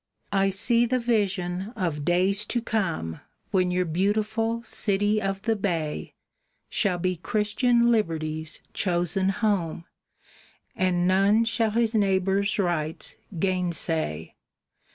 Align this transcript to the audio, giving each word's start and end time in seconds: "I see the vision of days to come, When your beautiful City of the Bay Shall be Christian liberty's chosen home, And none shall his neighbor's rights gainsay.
"I 0.33 0.49
see 0.49 0.87
the 0.87 0.97
vision 0.97 1.73
of 1.75 2.03
days 2.03 2.43
to 2.47 2.59
come, 2.59 3.19
When 3.51 3.69
your 3.69 3.85
beautiful 3.85 4.63
City 4.63 5.21
of 5.21 5.43
the 5.43 5.55
Bay 5.55 6.15
Shall 6.71 6.97
be 6.97 7.15
Christian 7.17 7.91
liberty's 7.91 8.63
chosen 8.73 9.29
home, 9.29 9.85
And 10.75 11.07
none 11.07 11.45
shall 11.45 11.69
his 11.69 11.93
neighbor's 11.93 12.57
rights 12.57 13.15
gainsay. 13.37 14.33